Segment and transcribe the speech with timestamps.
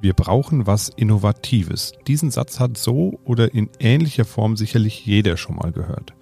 [0.00, 1.92] Wir brauchen was Innovatives.
[2.06, 6.12] Diesen Satz hat so oder in ähnlicher Form sicherlich jeder schon mal gehört.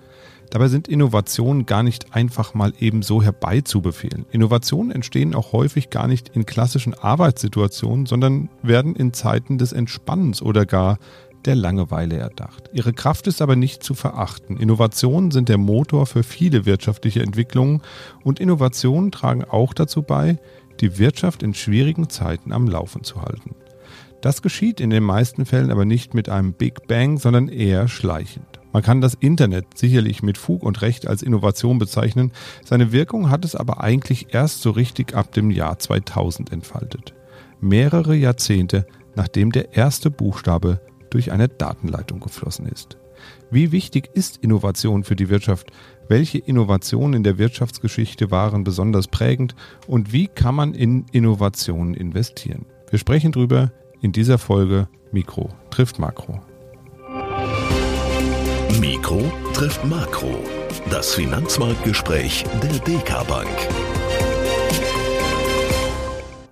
[0.50, 4.26] Dabei sind Innovationen gar nicht einfach mal eben so herbeizubefehlen.
[4.30, 10.40] Innovationen entstehen auch häufig gar nicht in klassischen Arbeitssituationen, sondern werden in Zeiten des Entspannens
[10.40, 10.98] oder gar
[11.44, 12.70] der Langeweile erdacht.
[12.72, 14.56] Ihre Kraft ist aber nicht zu verachten.
[14.56, 17.82] Innovationen sind der Motor für viele wirtschaftliche Entwicklungen
[18.22, 20.38] und Innovationen tragen auch dazu bei,
[20.80, 23.56] die Wirtschaft in schwierigen Zeiten am Laufen zu halten.
[24.24, 28.58] Das geschieht in den meisten Fällen aber nicht mit einem Big Bang, sondern eher schleichend.
[28.72, 32.32] Man kann das Internet sicherlich mit Fug und Recht als Innovation bezeichnen,
[32.64, 37.12] seine Wirkung hat es aber eigentlich erst so richtig ab dem Jahr 2000 entfaltet.
[37.60, 40.80] Mehrere Jahrzehnte nachdem der erste Buchstabe
[41.10, 42.96] durch eine Datenleitung geflossen ist.
[43.50, 45.70] Wie wichtig ist Innovation für die Wirtschaft?
[46.08, 49.54] Welche Innovationen in der Wirtschaftsgeschichte waren besonders prägend
[49.86, 52.64] und wie kann man in Innovationen investieren?
[52.88, 53.70] Wir sprechen darüber
[54.04, 56.38] in dieser Folge Mikro trifft Makro.
[58.78, 60.44] Mikro trifft Makro.
[60.90, 63.48] Das Finanzmarktgespräch der DK Bank.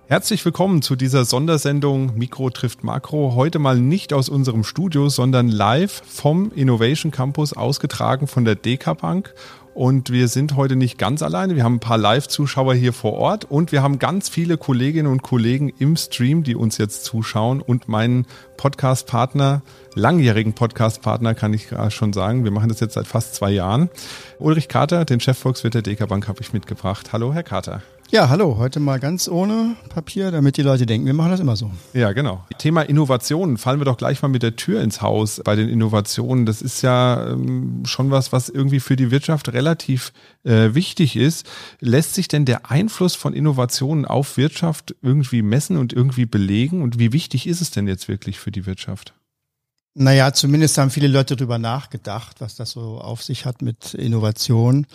[0.07, 3.35] Herzlich willkommen zu dieser Sondersendung Mikro trifft Makro.
[3.35, 8.97] Heute mal nicht aus unserem Studio, sondern live vom Innovation Campus ausgetragen von der DK
[8.97, 9.35] Bank.
[9.73, 11.55] Und wir sind heute nicht ganz alleine.
[11.55, 15.23] Wir haben ein paar Live-Zuschauer hier vor Ort und wir haben ganz viele Kolleginnen und
[15.23, 19.63] Kollegen im Stream, die uns jetzt zuschauen und meinen Podcast-Partner,
[19.95, 22.43] langjährigen Podcast-Partner, kann ich schon sagen.
[22.43, 23.89] Wir machen das jetzt seit fast zwei Jahren.
[24.37, 27.11] Ulrich Kater, den Chefvolkswirt der DK Bank, habe ich mitgebracht.
[27.11, 27.81] Hallo, Herr Kater.
[28.13, 31.55] Ja, hallo, heute mal ganz ohne Papier, damit die Leute denken, wir machen das immer
[31.55, 31.71] so.
[31.93, 32.45] Ja, genau.
[32.59, 36.45] Thema Innovationen, fallen wir doch gleich mal mit der Tür ins Haus bei den Innovationen.
[36.45, 41.49] Das ist ja ähm, schon was, was irgendwie für die Wirtschaft relativ äh, wichtig ist.
[41.79, 46.83] Lässt sich denn der Einfluss von Innovationen auf Wirtschaft irgendwie messen und irgendwie belegen?
[46.83, 49.15] Und wie wichtig ist es denn jetzt wirklich für die Wirtschaft?
[49.95, 54.85] Naja, zumindest haben viele Leute darüber nachgedacht, was das so auf sich hat mit Innovation.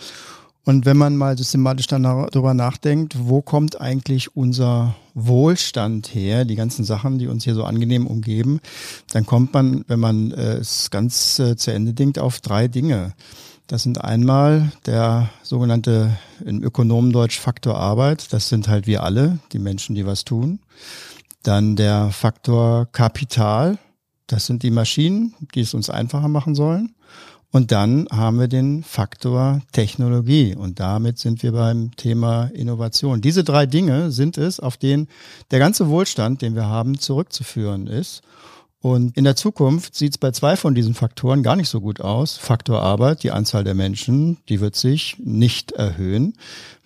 [0.69, 6.85] Und wenn man mal systematisch darüber nachdenkt, wo kommt eigentlich unser Wohlstand her, die ganzen
[6.85, 8.59] Sachen, die uns hier so angenehm umgeben,
[9.11, 13.15] dann kommt man, wenn man äh, es ganz äh, zu Ende denkt, auf drei Dinge.
[13.65, 16.15] Das sind einmal der sogenannte
[16.45, 18.31] im Ökonomendeutsch Faktor Arbeit.
[18.31, 20.59] Das sind halt wir alle, die Menschen, die was tun.
[21.41, 23.79] Dann der Faktor Kapital.
[24.27, 26.93] Das sind die Maschinen, die es uns einfacher machen sollen.
[27.51, 33.21] Und dann haben wir den Faktor Technologie und damit sind wir beim Thema Innovation.
[33.21, 35.07] Diese drei Dinge sind es, auf denen
[35.49, 38.21] der ganze Wohlstand, den wir haben, zurückzuführen ist.
[38.81, 41.99] Und in der Zukunft sieht es bei zwei von diesen Faktoren gar nicht so gut
[41.99, 42.37] aus.
[42.37, 46.35] Faktor Arbeit, die Anzahl der Menschen, die wird sich nicht erhöhen.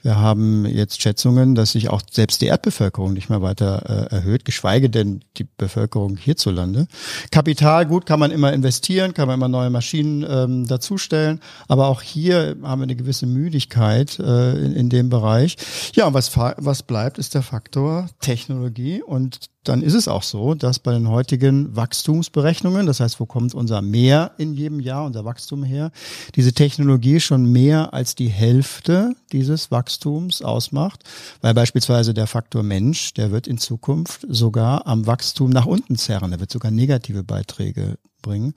[0.03, 4.43] Wir haben jetzt Schätzungen, dass sich auch selbst die Erdbevölkerung nicht mehr weiter äh, erhöht,
[4.43, 6.87] geschweige denn die Bevölkerung hierzulande.
[7.31, 12.01] Kapital, gut, kann man immer investieren, kann man immer neue Maschinen ähm, dazustellen, aber auch
[12.01, 15.55] hier haben wir eine gewisse Müdigkeit äh, in, in dem Bereich.
[15.93, 20.79] Ja, was, was bleibt, ist der Faktor Technologie und dann ist es auch so, dass
[20.79, 25.63] bei den heutigen Wachstumsberechnungen, das heißt, wo kommt unser Mehr in jedem Jahr, unser Wachstum
[25.63, 25.91] her,
[26.35, 29.92] diese Technologie schon mehr als die Hälfte dieses Wachstums
[30.41, 31.03] ausmacht,
[31.41, 36.31] weil beispielsweise der Faktor Mensch, der wird in Zukunft sogar am Wachstum nach unten zerren,
[36.31, 38.53] der wird sogar negative Beiträge bringen.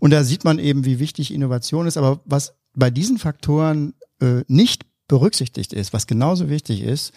[0.00, 4.42] Und da sieht man eben, wie wichtig Innovation ist, aber was bei diesen Faktoren äh,
[4.48, 7.12] nicht berücksichtigt ist, was genauso wichtig ist,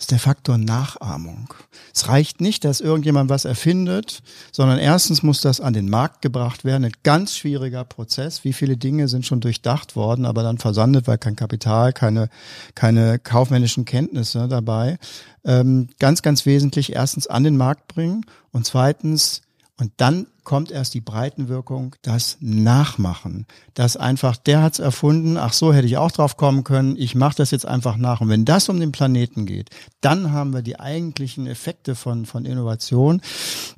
[0.00, 1.52] ist der Faktor Nachahmung.
[1.94, 6.64] Es reicht nicht, dass irgendjemand was erfindet, sondern erstens muss das an den Markt gebracht
[6.64, 6.86] werden.
[6.86, 8.42] Ein ganz schwieriger Prozess.
[8.42, 12.30] Wie viele Dinge sind schon durchdacht worden, aber dann versandet, weil kein Kapital, keine,
[12.74, 14.98] keine kaufmännischen Kenntnisse dabei.
[15.44, 19.42] Ähm, ganz, ganz wesentlich erstens an den Markt bringen und zweitens
[19.80, 23.46] und dann kommt erst die Breitenwirkung, das Nachmachen.
[23.72, 27.36] Das einfach, der hat's erfunden, ach so hätte ich auch drauf kommen können, ich mache
[27.36, 28.20] das jetzt einfach nach.
[28.20, 29.70] Und wenn das um den Planeten geht,
[30.02, 33.22] dann haben wir die eigentlichen Effekte von, von Innovation.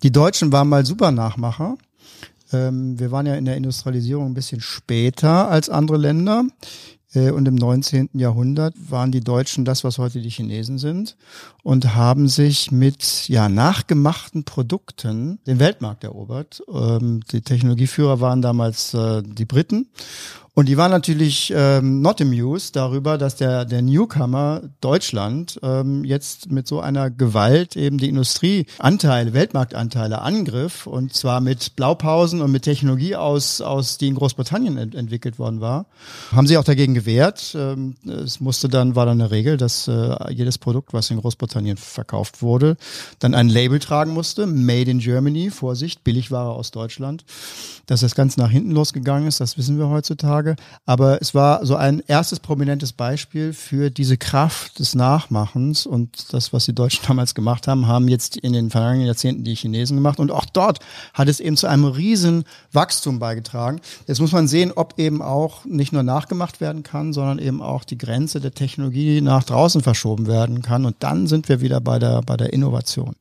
[0.03, 1.77] Die Deutschen waren mal super Nachmacher.
[2.53, 6.45] Ähm, wir waren ja in der Industrialisierung ein bisschen später als andere Länder.
[7.15, 8.11] Äh, und im 19.
[8.15, 11.17] Jahrhundert waren die Deutschen das, was heute die Chinesen sind
[11.63, 16.63] und haben sich mit ja, nachgemachten Produkten den Weltmarkt erobert.
[16.73, 19.89] Ähm, die Technologieführer waren damals äh, die Briten
[20.55, 26.53] Und die waren natürlich ähm, not amused darüber, dass der, der Newcomer Deutschland ähm, jetzt
[26.53, 32.65] mit so einer Gewalt eben die Industrieanteile, Weltmarktanteile angriff und zwar mit Blaupausen und mit
[32.65, 35.87] Technologie aus, aus die in Großbritannien ent entwickelt worden war.
[36.33, 37.57] Haben sie auch dagegen gewehrt.
[37.59, 41.79] Ähm, es musste dann, war dann eine Regel, dass äh, jedes Produkt, was in Großbritannien
[41.79, 42.77] verkauft wurde,
[43.21, 47.25] dann ein Label tragen musste, Made in Germany, Vorsicht, Billigware aus Deutschland.
[47.87, 50.42] Dass das ganz nach hinten losgegangen ist, das wissen wir heutzutage.
[50.43, 50.57] Frage.
[50.87, 56.53] Aber es war so ein erstes prominentes Beispiel für diese Kraft des Nachmachens und das,
[56.53, 60.19] was die Deutschen damals gemacht haben, haben jetzt in den vergangenen Jahrzehnten die Chinesen gemacht.
[60.19, 60.81] Und auch dort
[61.15, 63.81] hat es eben zu einem riesen Wachstum beigetragen.
[64.07, 67.85] Jetzt muss man sehen, ob eben auch nicht nur nachgemacht werden kann, sondern eben auch
[67.85, 70.85] die Grenze der Technologie nach draußen verschoben werden kann.
[70.85, 73.15] Und dann sind wir wieder bei der, bei der Innovation.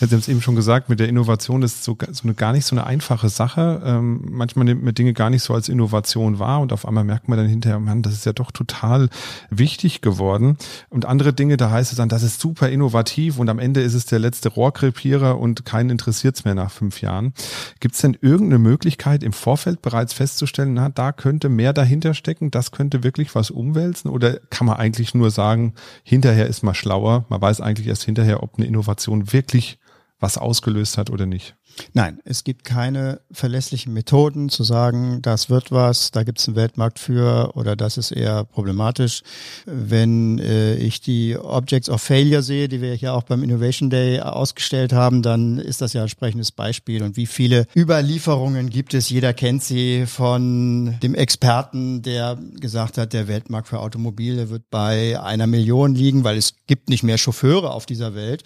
[0.00, 2.52] Ja, Sie haben es eben schon gesagt, mit der Innovation ist so, so eine gar
[2.52, 3.80] nicht so eine einfache Sache.
[3.84, 7.28] Ähm, manchmal nimmt man Dinge gar nicht so als Innovation wahr und auf einmal merkt
[7.28, 9.08] man dann hinterher, man, das ist ja doch total
[9.48, 10.58] wichtig geworden.
[10.90, 13.94] Und andere Dinge, da heißt es dann, das ist super innovativ und am Ende ist
[13.94, 17.32] es der letzte Rohrkrepierer und keinen interessiert es mehr nach fünf Jahren.
[17.80, 22.50] Gibt es denn irgendeine Möglichkeit im Vorfeld bereits festzustellen, na, da könnte mehr dahinter stecken,
[22.50, 24.10] das könnte wirklich was umwälzen?
[24.10, 25.72] Oder kann man eigentlich nur sagen,
[26.02, 29.78] hinterher ist man schlauer, man weiß eigentlich erst hinterher, ob eine Innovation wirklich wirklich
[30.18, 31.56] was ausgelöst hat oder nicht.
[31.92, 36.56] Nein, es gibt keine verlässlichen Methoden zu sagen, das wird was, da gibt es einen
[36.56, 39.22] Weltmarkt für oder das ist eher problematisch.
[39.66, 44.20] Wenn äh, ich die Objects of Failure sehe, die wir hier auch beim Innovation Day
[44.20, 47.02] ausgestellt haben, dann ist das ja ein entsprechendes Beispiel.
[47.02, 49.10] Und wie viele Überlieferungen gibt es?
[49.10, 55.20] Jeder kennt sie von dem Experten, der gesagt hat, der Weltmarkt für Automobile wird bei
[55.20, 58.44] einer Million liegen, weil es gibt nicht mehr Chauffeure auf dieser Welt.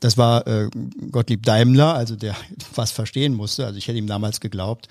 [0.00, 0.68] Das war äh,
[1.10, 2.34] Gottlieb Daimler, also der
[2.74, 3.66] was verstehen musste.
[3.66, 4.88] Also ich hätte ihm damals geglaubt.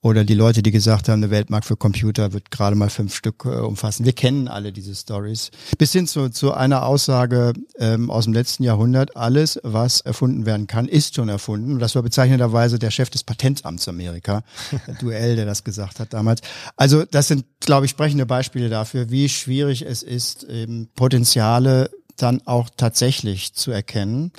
[0.00, 3.44] Oder die Leute, die gesagt haben, der Weltmarkt für Computer wird gerade mal fünf Stück
[3.44, 4.04] äh, umfassen.
[4.04, 5.50] Wir kennen alle diese Stories.
[5.78, 10.66] Bis hin zu, zu einer Aussage ähm, aus dem letzten Jahrhundert, alles, was erfunden werden
[10.66, 11.72] kann, ist schon erfunden.
[11.72, 14.42] Und das war bezeichnenderweise der Chef des Patentamts Amerika,
[15.00, 16.40] Duell, der das gesagt hat damals.
[16.76, 22.42] Also das sind, glaube ich, sprechende Beispiele dafür, wie schwierig es ist, eben Potenziale dann
[22.46, 24.32] auch tatsächlich zu erkennen.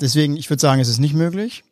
[0.00, 1.64] Deswegen, ich würde sagen, es ist nicht möglich.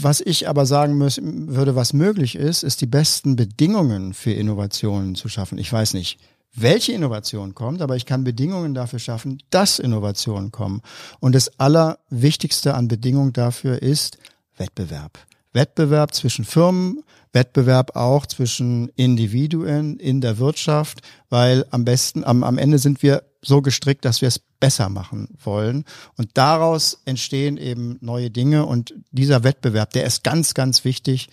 [0.00, 5.14] Was ich aber sagen muss, würde, was möglich ist, ist die besten Bedingungen für Innovationen
[5.14, 5.58] zu schaffen.
[5.58, 6.18] Ich weiß nicht,
[6.54, 10.80] welche Innovation kommt, aber ich kann Bedingungen dafür schaffen, dass Innovationen kommen.
[11.20, 14.18] Und das Allerwichtigste an Bedingungen dafür ist
[14.56, 15.18] Wettbewerb.
[15.52, 17.02] Wettbewerb zwischen Firmen,
[17.32, 23.24] Wettbewerb auch zwischen Individuen in der Wirtschaft, weil am besten, am, am Ende sind wir
[23.42, 25.84] so gestrickt, dass wir es besser machen wollen.
[26.16, 31.28] Und daraus entstehen eben neue Dinge und dieser Wettbewerb, der ist ganz, ganz wichtig.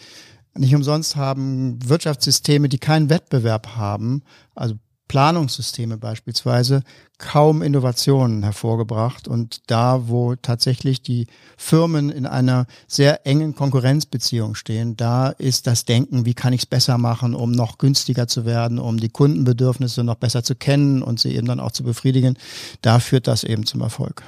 [0.56, 4.24] Nicht umsonst haben Wirtschaftssysteme, die keinen Wettbewerb haben,
[4.56, 4.76] also
[5.10, 6.84] Planungssysteme beispielsweise
[7.18, 9.28] kaum Innovationen hervorgebracht.
[9.28, 11.28] Und da, wo tatsächlich die
[11.58, 16.66] Firmen in einer sehr engen Konkurrenzbeziehung stehen, da ist das Denken, wie kann ich es
[16.66, 21.20] besser machen, um noch günstiger zu werden, um die Kundenbedürfnisse noch besser zu kennen und
[21.20, 22.38] sie eben dann auch zu befriedigen,
[22.82, 24.24] da führt das eben zum Erfolg.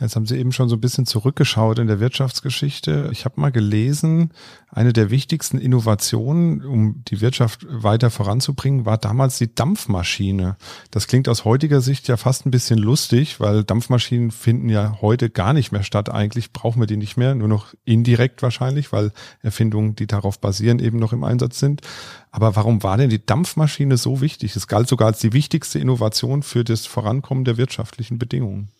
[0.00, 3.10] Jetzt haben Sie eben schon so ein bisschen zurückgeschaut in der Wirtschaftsgeschichte.
[3.12, 4.30] Ich habe mal gelesen,
[4.70, 10.56] eine der wichtigsten Innovationen, um die Wirtschaft weiter voranzubringen, war damals die Dampfmaschine.
[10.90, 15.28] Das klingt aus heutiger Sicht ja fast ein bisschen lustig, weil Dampfmaschinen finden ja heute
[15.28, 16.08] gar nicht mehr statt.
[16.08, 19.12] Eigentlich brauchen wir die nicht mehr, nur noch indirekt wahrscheinlich, weil
[19.42, 21.82] Erfindungen, die darauf basieren, eben noch im Einsatz sind.
[22.30, 24.56] Aber warum war denn die Dampfmaschine so wichtig?
[24.56, 28.70] Es galt sogar als die wichtigste Innovation für das Vorankommen der wirtschaftlichen Bedingungen.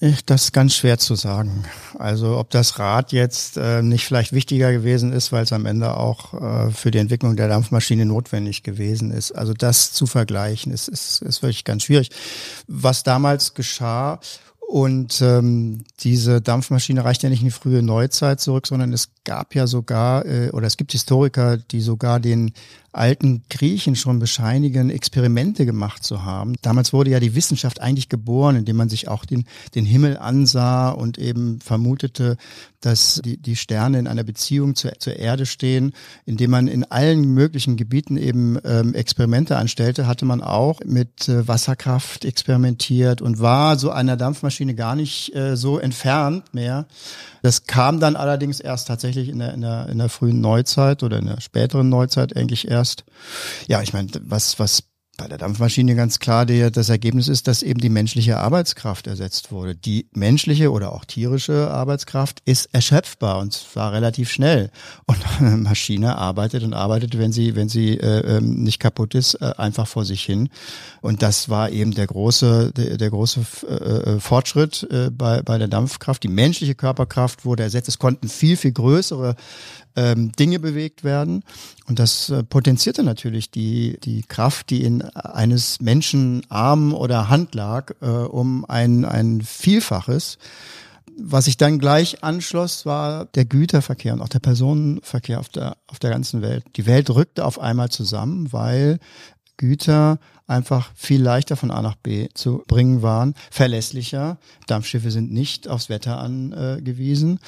[0.00, 1.64] Ich, das ist ganz schwer zu sagen.
[1.98, 5.96] Also ob das Rad jetzt äh, nicht vielleicht wichtiger gewesen ist, weil es am Ende
[5.96, 9.32] auch äh, für die Entwicklung der Dampfmaschine notwendig gewesen ist.
[9.32, 12.10] Also das zu vergleichen, ist, ist, ist wirklich ganz schwierig.
[12.66, 14.20] Was damals geschah,
[14.66, 19.54] und ähm, diese Dampfmaschine reicht ja nicht in die frühe Neuzeit zurück, sondern es gab
[19.54, 22.52] ja sogar, äh, oder es gibt Historiker, die sogar den
[22.94, 26.54] alten Griechen schon bescheinigen, Experimente gemacht zu haben.
[26.62, 30.90] Damals wurde ja die Wissenschaft eigentlich geboren, indem man sich auch den, den Himmel ansah
[30.90, 32.36] und eben vermutete,
[32.80, 35.92] dass die, die Sterne in einer Beziehung zur, zur Erde stehen.
[36.24, 41.48] Indem man in allen möglichen Gebieten eben ähm, Experimente anstellte, hatte man auch mit äh,
[41.48, 46.86] Wasserkraft experimentiert und war so einer Dampfmaschine gar nicht äh, so entfernt mehr.
[47.44, 51.18] Das kam dann allerdings erst tatsächlich in der, in der, in der frühen Neuzeit oder
[51.18, 53.04] in der späteren Neuzeit eigentlich erst.
[53.66, 54.84] Ja, ich meine, was, was
[55.16, 59.52] bei der Dampfmaschine ganz klar der, das Ergebnis ist, dass eben die menschliche Arbeitskraft ersetzt
[59.52, 59.74] wurde.
[59.76, 64.70] Die menschliche oder auch tierische Arbeitskraft ist erschöpfbar und zwar relativ schnell.
[65.06, 69.34] Und eine Maschine arbeitet und arbeitet, wenn sie, wenn sie äh, ähm, nicht kaputt ist,
[69.34, 70.48] äh, einfach vor sich hin.
[71.00, 75.58] Und das war eben der große, der, der große äh, äh, Fortschritt äh, bei, bei
[75.58, 76.22] der Dampfkraft.
[76.22, 77.88] Die menschliche Körperkraft wurde ersetzt.
[77.88, 79.36] Es konnten viel, viel größere
[79.96, 81.44] ähm, Dinge bewegt werden.
[81.86, 87.54] Und das äh, potenzierte natürlich die, die Kraft, die in eines Menschen Arm oder Hand
[87.54, 90.38] lag, äh, um ein, ein Vielfaches.
[91.16, 96.00] Was sich dann gleich anschloss, war der Güterverkehr und auch der Personenverkehr auf der, auf
[96.00, 96.64] der ganzen Welt.
[96.74, 98.98] Die Welt rückte auf einmal zusammen, weil
[99.56, 104.38] Güter einfach viel leichter von A nach B zu bringen waren, verlässlicher.
[104.66, 107.38] Dampfschiffe sind nicht aufs Wetter angewiesen.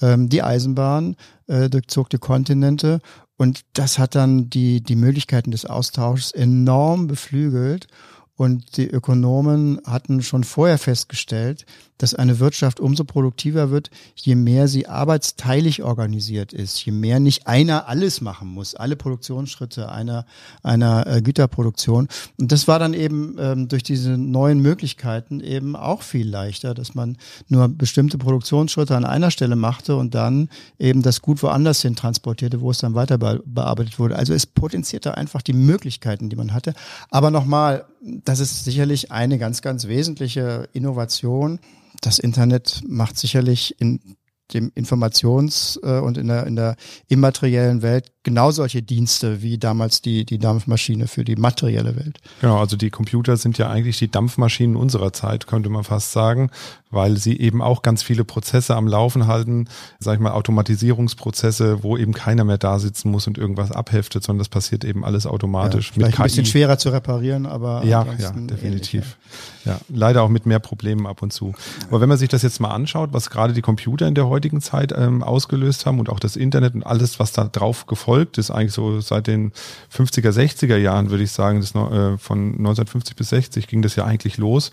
[0.00, 3.00] Ähm, die Eisenbahn äh, durchzog die Kontinente
[3.36, 7.86] und das hat dann die, die Möglichkeiten des Austauschs enorm beflügelt.
[8.36, 11.64] Und die Ökonomen hatten schon vorher festgestellt,
[11.98, 17.46] dass eine Wirtschaft umso produktiver wird, je mehr sie arbeitsteilig organisiert ist, je mehr nicht
[17.46, 20.26] einer alles machen muss, alle Produktionsschritte einer,
[20.62, 22.08] einer äh, Güterproduktion.
[22.38, 26.94] Und das war dann eben ähm, durch diese neuen Möglichkeiten eben auch viel leichter, dass
[26.94, 27.16] man
[27.48, 32.60] nur bestimmte Produktionsschritte an einer Stelle machte und dann eben das Gut woanders hin transportierte,
[32.60, 34.16] wo es dann weiter be bearbeitet wurde.
[34.16, 36.74] Also es potenzierte einfach die Möglichkeiten, die man hatte.
[37.10, 37.86] Aber nochmal,
[38.24, 41.58] das ist sicherlich eine ganz, ganz wesentliche Innovation.
[42.00, 44.16] Das Internet macht sicherlich in
[44.54, 46.76] dem Informations- äh, und in der, in der
[47.08, 52.18] immateriellen Welt genau solche Dienste wie damals die, die Dampfmaschine für die materielle Welt.
[52.40, 56.50] Genau, also die Computer sind ja eigentlich die Dampfmaschinen unserer Zeit, könnte man fast sagen,
[56.90, 59.68] weil sie eben auch ganz viele Prozesse am Laufen halten,
[60.00, 64.40] sag ich mal, Automatisierungsprozesse, wo eben keiner mehr da sitzen muss und irgendwas abheftet, sondern
[64.40, 65.88] das passiert eben alles automatisch.
[65.88, 69.18] Ja, vielleicht ein bisschen schwerer zu reparieren, aber ja, ja, definitiv.
[69.20, 69.72] Ähnlich, ja.
[69.74, 71.54] ja, leider auch mit mehr Problemen ab und zu.
[71.88, 74.60] Aber wenn man sich das jetzt mal anschaut, was gerade die Computer in der heutigen
[74.60, 78.50] Zeit ähm, ausgelöst haben und auch das Internet und alles, was da drauf gefolgt ist,
[78.50, 79.52] eigentlich so seit den
[79.90, 84.04] 50er, 60er Jahren, würde ich sagen, das, äh, von 1950 bis 60 ging das ja
[84.04, 84.72] eigentlich los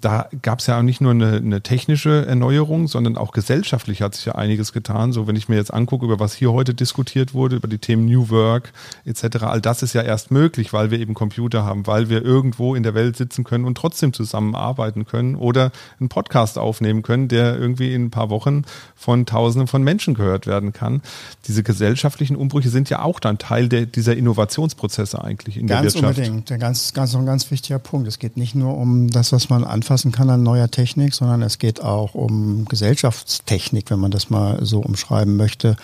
[0.00, 4.14] da gab es ja auch nicht nur eine, eine, technische Erneuerung, sondern auch gesellschaftlich hat
[4.14, 5.12] sich ja einiges getan.
[5.12, 8.06] So, wenn ich mir jetzt angucke, über was hier heute diskutiert wurde, über die Themen
[8.06, 8.72] New Work
[9.04, 12.74] etc., all das ist ja erst möglich, weil wir eben Computer haben, weil wir irgendwo
[12.74, 17.58] in der Welt sitzen können und trotzdem zusammenarbeiten können oder einen Podcast aufnehmen können, der
[17.58, 18.62] irgendwie in ein paar Wochen
[18.96, 21.02] von Tausenden von Menschen gehört werden kann.
[21.46, 26.02] Diese gesellschaftlichen Umbrüche sind ja auch dann Teil der, dieser Innovationsprozesse eigentlich in ganz der
[26.02, 26.16] Wirtschaft.
[26.16, 28.08] Ganz unbedingt, der ganz, ganz, ein ganz wichtiger Punkt.
[28.08, 31.42] Es geht nicht nur um das, was man anfängt, anfassen kann an neuer Technik, sondern
[31.42, 35.74] es geht auch um Gesellschaftstechnik, wenn man das mal so umschreiben möchte.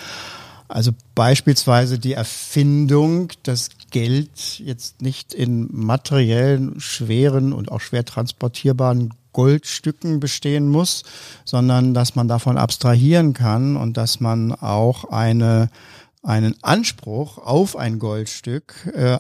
[0.69, 9.13] Also beispielsweise die Erfindung, dass Geld jetzt nicht in materiellen, schweren und auch schwer transportierbaren
[9.33, 11.03] Goldstücken bestehen muss,
[11.45, 15.69] sondern dass man davon abstrahieren kann und dass man auch eine
[16.23, 19.19] einen Anspruch auf ein Goldstück äh,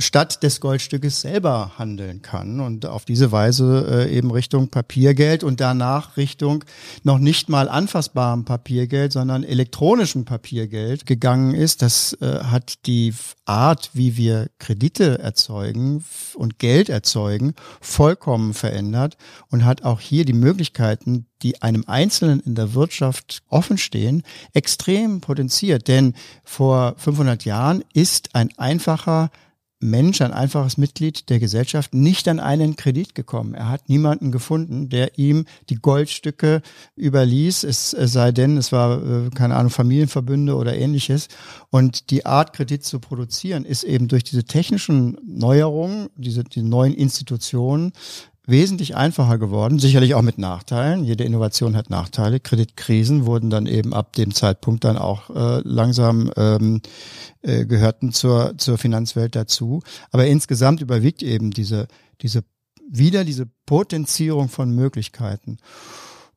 [0.00, 5.60] statt des Goldstückes selber handeln kann und auf diese Weise äh, eben Richtung Papiergeld und
[5.60, 6.64] danach Richtung
[7.04, 11.80] noch nicht mal anfassbarem Papiergeld, sondern elektronischem Papiergeld gegangen ist.
[11.80, 13.14] Das äh, hat die
[13.44, 19.16] Art, wie wir Kredite erzeugen und Geld erzeugen, vollkommen verändert
[19.50, 25.88] und hat auch hier die Möglichkeiten, die einem Einzelnen in der Wirtschaft offenstehen, extrem potenziert.
[25.88, 26.14] Denn
[26.44, 29.30] vor 500 Jahren ist ein einfacher
[29.82, 33.54] Mensch, ein einfaches Mitglied der Gesellschaft nicht an einen Kredit gekommen.
[33.54, 36.62] Er hat niemanden gefunden, der ihm die Goldstücke
[36.96, 41.28] überließ, es sei denn, es war, äh, keine Ahnung, Familienverbünde oder ähnliches.
[41.70, 46.94] Und die Art, Kredit zu produzieren, ist eben durch diese technischen Neuerungen, diese die neuen
[46.94, 47.92] Institutionen
[48.46, 51.04] wesentlich einfacher geworden, sicherlich auch mit Nachteilen.
[51.04, 52.40] Jede Innovation hat Nachteile.
[52.40, 56.80] Kreditkrisen wurden dann eben ab dem Zeitpunkt dann auch äh, langsam ähm,
[57.42, 59.82] äh, gehörten zur zur Finanzwelt dazu.
[60.10, 61.86] Aber insgesamt überwiegt eben diese
[62.20, 62.42] diese
[62.90, 65.58] wieder diese Potenzierung von Möglichkeiten.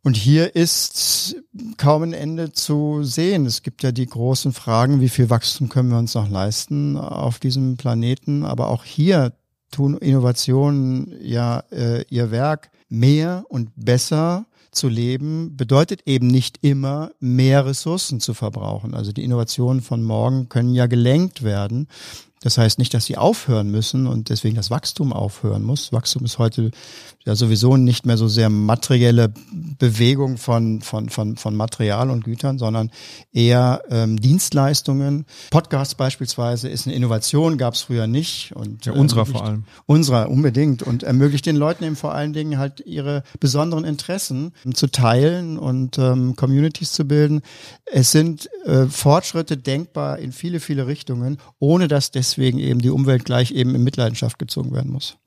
[0.03, 1.35] Und hier ist
[1.77, 3.47] kaum ein Ende zu sehen.
[3.47, 7.39] Es gibt ja die großen Fragen, wie viel Wachstum können wir uns noch leisten auf
[7.39, 8.45] diesem Planeten.
[8.45, 9.33] Aber auch hier
[9.71, 17.11] tun Innovationen ja äh, ihr Werk mehr und besser zu leben bedeutet eben nicht immer
[17.19, 18.93] mehr Ressourcen zu verbrauchen.
[18.93, 21.87] Also die Innovationen von morgen können ja gelenkt werden
[22.41, 25.91] Das heißt nicht, dass sie aufhören müssen und deswegen das Wachstum aufhören muss.
[25.91, 26.71] Wachstum ist heute
[27.25, 29.33] ja sowieso nicht mehr so sehr materielle
[29.79, 32.91] Bewegung von, von, von, von Material und Gütern, sondern
[33.33, 35.25] eher ähm, Dienstleistungen.
[35.49, 38.53] Podcasts beispielsweise ist eine Innovation, gab es früher nicht.
[38.55, 39.63] Und, ja, unserer vor allem.
[39.87, 44.87] Unserer unbedingt und ermöglicht den Leuten eben vor allen Dingen halt ihre besonderen Interessen zu
[44.87, 47.41] teilen und ähm, Communities zu bilden.
[47.85, 53.25] Es sind äh, Fortschritte denkbar in viele, viele Richtungen, ohne dass deswegen eben die Umwelt
[53.25, 55.17] gleich eben in Mitleidenschaft gezogen werden muss.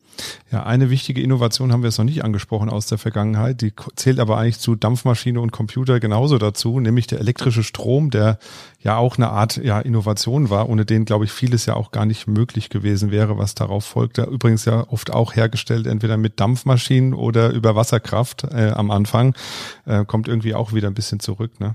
[0.50, 3.61] Ja, eine wichtige Innovation haben wir jetzt noch nicht angesprochen aus der Vergangenheit.
[3.61, 8.38] Die zählt aber eigentlich zu Dampfmaschine und Computer genauso dazu, nämlich der elektrische Strom, der
[8.80, 12.06] ja auch eine Art ja, Innovation war, ohne den, glaube ich, vieles ja auch gar
[12.06, 14.18] nicht möglich gewesen wäre, was darauf folgt.
[14.18, 19.35] Der übrigens ja oft auch hergestellt, entweder mit Dampfmaschinen oder über Wasserkraft äh, am Anfang.
[19.85, 21.75] Äh, kommt irgendwie auch wieder ein bisschen zurück, ne?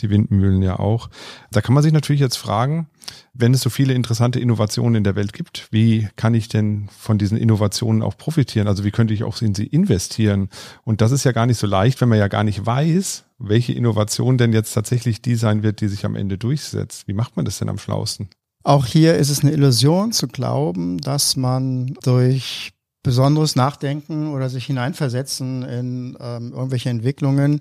[0.00, 1.08] Die Windmühlen ja auch.
[1.52, 2.88] Da kann man sich natürlich jetzt fragen,
[3.32, 7.18] wenn es so viele interessante Innovationen in der Welt gibt, wie kann ich denn von
[7.18, 8.66] diesen Innovationen auch profitieren?
[8.66, 10.48] Also wie könnte ich auch in sie investieren?
[10.84, 13.72] Und das ist ja gar nicht so leicht, wenn man ja gar nicht weiß, welche
[13.72, 17.08] Innovation denn jetzt tatsächlich die sein wird, die sich am Ende durchsetzt.
[17.08, 18.28] Wie macht man das denn am schlausten?
[18.62, 24.66] Auch hier ist es eine Illusion zu glauben, dass man durch besonderes Nachdenken oder sich
[24.66, 27.60] hineinversetzen in ähm, irgendwelche Entwicklungen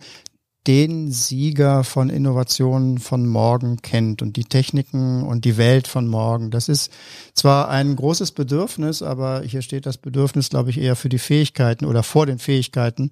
[0.67, 6.51] den Sieger von Innovationen von morgen kennt und die Techniken und die Welt von morgen.
[6.51, 6.91] Das ist
[7.33, 11.85] zwar ein großes Bedürfnis, aber hier steht das Bedürfnis, glaube ich, eher für die Fähigkeiten
[11.85, 13.11] oder vor den Fähigkeiten,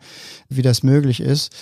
[0.49, 1.55] wie das möglich ist.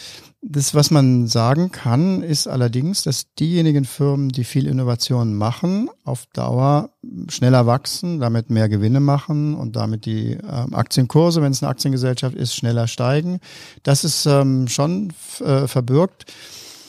[0.47, 6.27] Das, was man sagen kann, ist allerdings, dass diejenigen Firmen, die viel Innovation machen, auf
[6.33, 6.91] Dauer
[7.29, 12.35] schneller wachsen, damit mehr Gewinne machen und damit die äh, Aktienkurse, wenn es eine Aktiengesellschaft
[12.35, 13.39] ist, schneller steigen.
[13.81, 16.31] Das ist ähm, schon äh, verbürgt.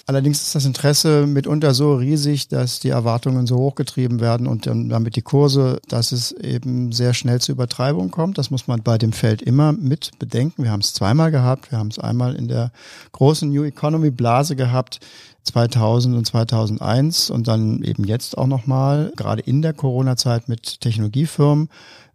[0.09, 5.17] Allerdings ist das Interesse mitunter so riesig, dass die Erwartungen so hochgetrieben werden und damit
[5.17, 8.39] die Kurse, dass es eben sehr schnell zu Übertreibung kommt.
[8.39, 10.63] Das muss man bei dem Feld immer mit bedenken.
[10.63, 11.73] Wir haben es zweimal gehabt.
[11.73, 12.71] Wir haben es einmal in der
[13.11, 15.01] großen New Economy Blase gehabt.
[15.47, 21.69] 2000 und 2001 und dann eben jetzt auch nochmal, gerade in der Corona-Zeit mit Technologiefirmen.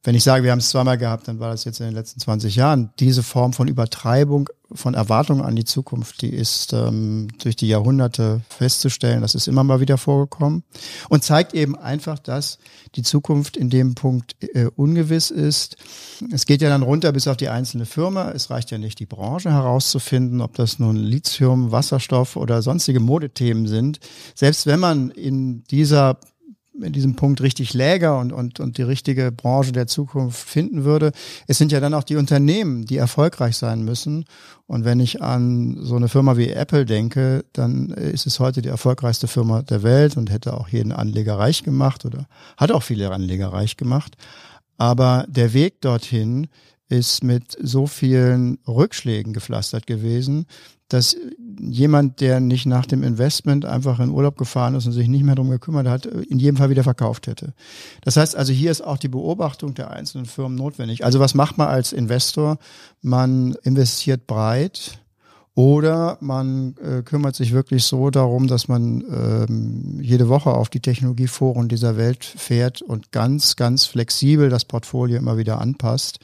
[0.04, 2.20] Wenn ich sage, wir haben es zweimal gehabt, dann war das jetzt in den letzten
[2.20, 2.90] 20 Jahren.
[3.00, 8.42] Diese Form von Übertreibung, von Erwartungen an die Zukunft, die ist ähm, durch die Jahrhunderte
[8.50, 9.22] festzustellen.
[9.22, 10.64] Das ist immer mal wieder vorgekommen
[11.10, 12.58] und zeigt eben einfach, dass
[12.96, 15.78] die Zukunft in dem Punkt äh, ungewiss ist.
[16.32, 18.32] Es geht ja dann runter bis auf die einzelne Firma.
[18.32, 23.68] Es reicht ja nicht, die Branche herauszufinden, ob das nun Lithium, Wasserstoff oder sonstige Modethemen
[23.68, 24.00] sind.
[24.36, 26.18] Selbst wenn man in dieser
[26.82, 31.12] in diesem Punkt richtig läger und, und, und die richtige Branche der Zukunft finden würde.
[31.46, 34.26] Es sind ja dann auch die Unternehmen, die erfolgreich sein müssen.
[34.68, 38.70] Und wenn ich an so eine Firma wie Apple denke, dann ist es heute die
[38.70, 42.26] erfolgreichste Firma der Welt und hätte auch jeden Anleger reich gemacht oder
[42.56, 44.16] hat auch viele Anleger reich gemacht.
[44.78, 46.48] Aber der Weg dorthin
[46.92, 50.46] ist mit so vielen Rückschlägen gepflastert gewesen,
[50.90, 51.16] dass
[51.58, 55.36] jemand, der nicht nach dem Investment einfach in Urlaub gefahren ist und sich nicht mehr
[55.36, 57.54] darum gekümmert hat, in jedem Fall wieder verkauft hätte.
[58.02, 61.06] Das heißt also, hier ist auch die Beobachtung der einzelnen Firmen notwendig.
[61.06, 62.58] Also was macht man als Investor?
[63.02, 65.02] Man investiert breit,
[65.54, 70.80] oder man äh, kümmert sich wirklich so darum, dass man ähm, jede Woche auf die
[70.80, 76.20] Technologieforen dieser Welt fährt und ganz, ganz flexibel das Portfolio immer wieder anpasst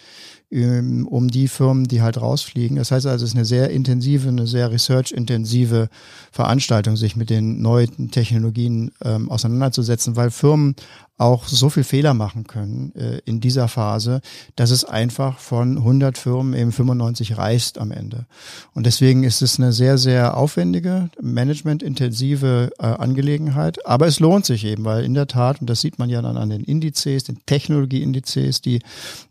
[0.49, 2.77] um die Firmen, die halt rausfliegen.
[2.77, 5.89] Das heißt also, es ist eine sehr intensive, eine sehr research-intensive
[6.31, 10.75] Veranstaltung, sich mit den neuen Technologien ähm, auseinanderzusetzen, weil Firmen
[11.17, 14.21] auch so viel Fehler machen können äh, in dieser Phase,
[14.55, 18.27] dass es einfach von 100 Firmen eben 95 reißt am Ende.
[18.73, 23.83] Und deswegen ist es eine sehr, sehr aufwendige, managementintensive äh, Angelegenheit.
[23.85, 26.37] Aber es lohnt sich eben, weil in der Tat, und das sieht man ja dann
[26.37, 28.81] an den Indizes, den Technologieindizes, die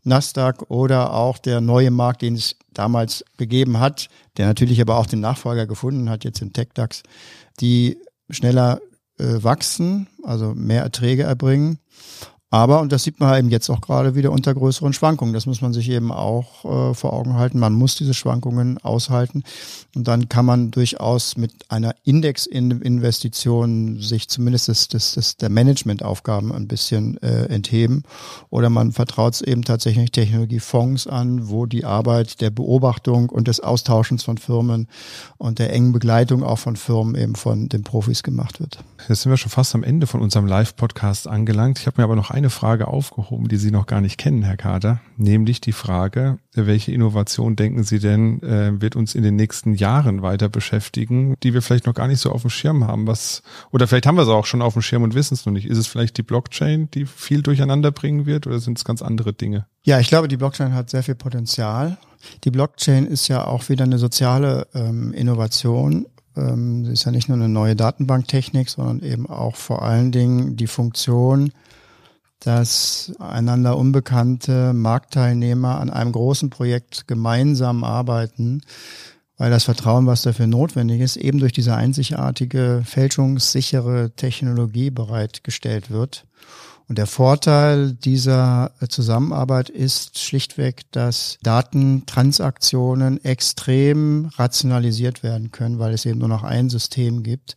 [0.03, 5.07] Nasdaq oder auch der neue Markt, den es damals gegeben hat, der natürlich aber auch
[5.07, 7.05] den Nachfolger gefunden hat, jetzt den TechDAX,
[7.61, 7.97] die
[8.29, 8.81] schneller
[9.19, 11.79] wachsen, also mehr Erträge erbringen.
[12.51, 15.63] Aber, und das sieht man eben jetzt auch gerade wieder unter größeren Schwankungen, das muss
[15.63, 17.59] man sich eben auch äh, vor Augen halten.
[17.59, 19.43] Man muss diese Schwankungen aushalten.
[19.97, 26.53] Und dann kann man durchaus mit einer Indexinvestition sich zumindest das, das, das der Managementaufgaben
[26.53, 28.05] ein bisschen äh, entheben.
[28.49, 33.59] Oder man vertraut es eben tatsächlich Technologiefonds an, wo die Arbeit der Beobachtung und des
[33.59, 34.87] Austauschens von Firmen
[35.37, 38.79] und der engen Begleitung auch von Firmen eben von den Profis gemacht wird.
[39.09, 41.81] Jetzt sind wir schon fast am Ende von unserem Live-Podcast angelangt.
[41.81, 44.59] Ich habe mir aber noch eine Frage aufgehoben, die Sie noch gar nicht kennen, Herr
[44.59, 49.75] Kader, nämlich die Frage, welche Innovation denken Sie denn, äh, wird uns in den nächsten
[49.75, 53.43] Jahren weiter beschäftigen, die wir vielleicht noch gar nicht so auf dem Schirm haben, was,
[53.73, 55.67] oder vielleicht haben wir es auch schon auf dem Schirm und wissen es noch nicht.
[55.67, 59.33] Ist es vielleicht die Blockchain, die viel durcheinander bringen wird, oder sind es ganz andere
[59.33, 59.67] Dinge?
[59.85, 61.97] Ja, ich glaube, die Blockchain hat sehr viel Potenzial.
[62.45, 67.37] Die Blockchain ist ja auch wieder eine soziale ähm, Innovation ähm, ist ja nicht nur
[67.37, 71.53] eine neue Datenbanktechnik, sondern eben auch vor allen Dingen die Funktion,
[72.41, 78.61] dass einander unbekannte Marktteilnehmer an einem großen Projekt gemeinsam arbeiten,
[79.39, 86.25] weil das Vertrauen, was dafür notwendig ist, eben durch diese einzigartige, fälschungssichere Technologie bereitgestellt wird.
[86.89, 96.07] Und der Vorteil dieser Zusammenarbeit ist schlichtweg, dass Datentransaktionen extrem rationalisiert werden können, weil es
[96.07, 97.57] eben nur noch ein System gibt.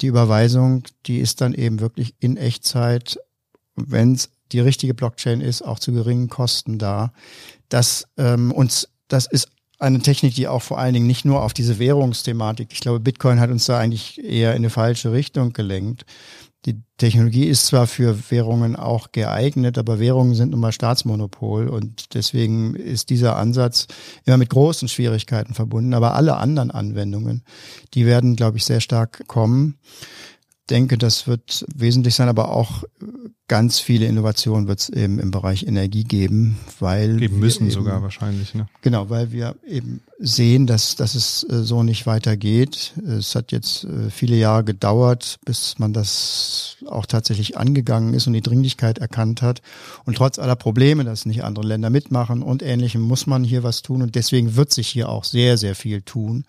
[0.00, 3.18] Die Überweisung, die ist dann eben wirklich in Echtzeit,
[3.76, 7.12] wenn es die richtige Blockchain ist, auch zu geringen Kosten da.
[7.68, 11.54] Das ähm, uns, das ist eine Technik, die auch vor allen Dingen nicht nur auf
[11.54, 16.04] diese Währungsthematik, ich glaube, Bitcoin hat uns da eigentlich eher in eine falsche Richtung gelenkt,
[16.64, 22.14] die Technologie ist zwar für Währungen auch geeignet, aber Währungen sind nun mal Staatsmonopol und
[22.14, 23.88] deswegen ist dieser Ansatz
[24.24, 25.92] immer mit großen Schwierigkeiten verbunden.
[25.92, 27.42] Aber alle anderen Anwendungen,
[27.94, 29.76] die werden, glaube ich, sehr stark kommen
[30.72, 32.82] denke, das wird wesentlich sein, aber auch
[33.52, 38.02] ganz viele Innovationen wird es eben im Bereich Energie geben, weil geben müssen eben, sogar
[38.02, 38.54] wahrscheinlich.
[38.54, 38.66] Ne?
[38.80, 42.94] Genau, weil wir eben sehen, dass, dass es äh, so nicht weitergeht.
[43.06, 48.32] Es hat jetzt äh, viele Jahre gedauert, bis man das auch tatsächlich angegangen ist und
[48.32, 49.60] die Dringlichkeit erkannt hat.
[50.06, 53.82] Und trotz aller Probleme, dass nicht andere Länder mitmachen und ähnlichem, muss man hier was
[53.82, 54.00] tun.
[54.00, 56.46] Und deswegen wird sich hier auch sehr, sehr viel tun.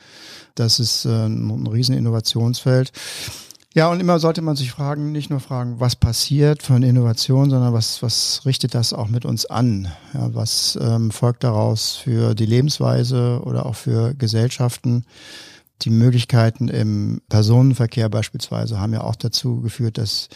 [0.55, 2.93] Das ist äh, ein riesen Innovationsfeld.
[3.75, 7.73] Ja, und immer sollte man sich fragen, nicht nur fragen, was passiert von Innovation, sondern
[7.73, 9.91] was, was richtet das auch mit uns an?
[10.13, 15.05] Ja, was ähm, folgt daraus für die Lebensweise oder auch für Gesellschaften?
[15.81, 20.29] Die Möglichkeiten im Personenverkehr beispielsweise haben ja auch dazu geführt, dass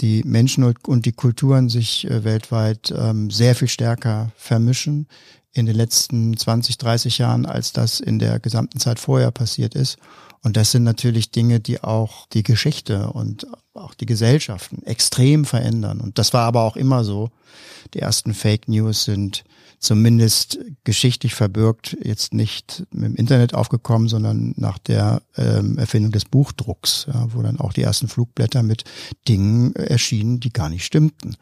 [0.00, 5.06] die Menschen und die Kulturen sich äh, weltweit ähm, sehr viel stärker vermischen
[5.52, 9.98] in den letzten 20, 30 Jahren, als das in der gesamten Zeit vorher passiert ist.
[10.42, 16.00] Und das sind natürlich Dinge, die auch die Geschichte und auch die Gesellschaften extrem verändern.
[16.00, 17.30] Und das war aber auch immer so.
[17.94, 19.44] Die ersten Fake News sind
[19.82, 27.06] zumindest geschichtlich verbürgt jetzt nicht dem Internet aufgekommen, sondern nach der ähm, Erfindung des Buchdrucks,
[27.12, 28.84] ja, wo dann auch die ersten Flugblätter mit
[29.28, 31.36] Dingen erschienen, die gar nicht stimmten.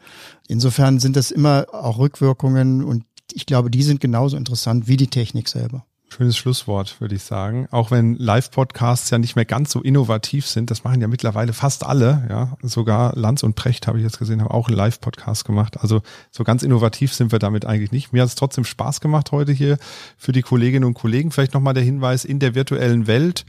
[0.47, 3.03] Insofern sind das immer auch Rückwirkungen und
[3.35, 5.85] ich glaube, die sind genauso interessant wie die Technik selber.
[6.13, 7.69] Schönes Schlusswort, würde ich sagen.
[7.71, 11.85] Auch wenn Live-Podcasts ja nicht mehr ganz so innovativ sind, das machen ja mittlerweile fast
[11.85, 12.57] alle, ja.
[12.63, 15.79] Sogar Lanz und Precht habe ich jetzt gesehen, haben auch einen Live-Podcast gemacht.
[15.79, 18.11] Also so ganz innovativ sind wir damit eigentlich nicht.
[18.11, 19.77] Mir hat es trotzdem Spaß gemacht heute hier
[20.17, 21.31] für die Kolleginnen und Kollegen.
[21.31, 23.45] Vielleicht nochmal der Hinweis in der virtuellen Welt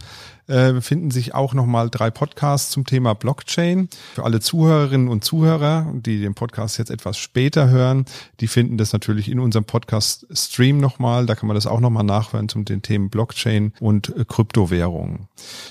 [0.48, 3.88] äh, finden sich auch nochmal drei Podcasts zum Thema Blockchain.
[4.14, 8.04] Für alle Zuhörerinnen und Zuhörer, die den Podcast jetzt etwas später hören,
[8.40, 11.26] die finden das natürlich in unserem Podcast-Stream nochmal.
[11.26, 15.28] Da kann man das auch nochmal nachhören zum den Themen Blockchain und äh, Kryptowährungen.